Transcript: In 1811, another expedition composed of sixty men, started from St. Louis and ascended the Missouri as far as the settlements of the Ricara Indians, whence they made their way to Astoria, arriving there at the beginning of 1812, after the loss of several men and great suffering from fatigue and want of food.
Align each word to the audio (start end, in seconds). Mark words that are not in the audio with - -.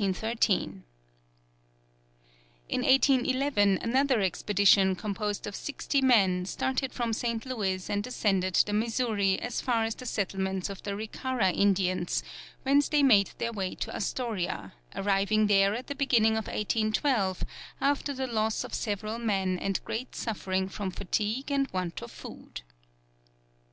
In 0.00 0.14
1811, 2.68 3.80
another 3.82 4.20
expedition 4.20 4.94
composed 4.94 5.44
of 5.44 5.56
sixty 5.56 6.00
men, 6.00 6.46
started 6.46 6.92
from 6.92 7.12
St. 7.12 7.44
Louis 7.44 7.90
and 7.90 8.06
ascended 8.06 8.54
the 8.64 8.72
Missouri 8.72 9.40
as 9.40 9.60
far 9.60 9.82
as 9.82 9.96
the 9.96 10.06
settlements 10.06 10.70
of 10.70 10.84
the 10.84 10.92
Ricara 10.94 11.50
Indians, 11.52 12.22
whence 12.62 12.88
they 12.88 13.02
made 13.02 13.30
their 13.38 13.52
way 13.52 13.74
to 13.74 13.92
Astoria, 13.92 14.72
arriving 14.94 15.48
there 15.48 15.74
at 15.74 15.88
the 15.88 15.96
beginning 15.96 16.36
of 16.36 16.46
1812, 16.46 17.42
after 17.80 18.14
the 18.14 18.28
loss 18.28 18.62
of 18.62 18.74
several 18.74 19.18
men 19.18 19.58
and 19.58 19.84
great 19.84 20.14
suffering 20.14 20.68
from 20.68 20.92
fatigue 20.92 21.50
and 21.50 21.68
want 21.72 22.02
of 22.02 22.12
food. 22.12 22.62